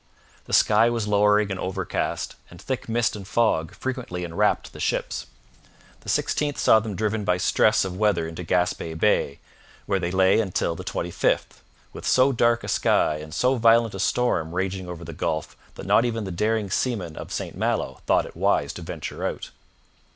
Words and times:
The 0.45 0.51
sky 0.53 0.89
was 0.89 1.07
lowering 1.07 1.51
and 1.51 1.59
overcast, 1.59 2.35
and 2.49 2.59
thick 2.59 2.89
mist 2.89 3.15
and 3.15 3.27
fog 3.27 3.75
frequently 3.75 4.23
enwrapped 4.23 4.73
the 4.73 4.79
ships. 4.79 5.27
The 5.99 6.09
16th 6.09 6.57
saw 6.57 6.79
them 6.79 6.95
driven 6.95 7.23
by 7.23 7.37
stress 7.37 7.85
of 7.85 7.95
weather 7.97 8.27
into 8.27 8.41
Gaspe 8.43 8.95
Bay, 8.97 9.37
where 9.85 9.99
they 9.99 10.09
lay 10.09 10.39
until 10.41 10.73
the 10.73 10.83
25th, 10.83 11.61
with 11.93 12.07
so 12.07 12.31
dark 12.31 12.63
a 12.63 12.67
sky 12.67 13.17
and 13.17 13.31
so 13.31 13.57
violent 13.57 13.93
a 13.93 13.99
storm 13.99 14.55
raging 14.55 14.89
over 14.89 15.03
the 15.03 15.13
Gulf 15.13 15.55
that 15.75 15.85
not 15.85 16.03
even 16.03 16.23
the 16.23 16.31
daring 16.31 16.71
seamen 16.71 17.15
of 17.15 17.31
St 17.31 17.55
Malo 17.55 18.01
thought 18.07 18.25
it 18.25 18.35
wise 18.35 18.73
to 18.73 18.81
venture 18.81 19.23
out. 19.27 19.51